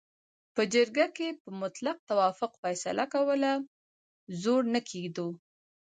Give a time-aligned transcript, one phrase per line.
[0.55, 3.51] په جرګه کې به مطلق توافق فیصله کوله،
[4.41, 5.27] زور نه کېدلو.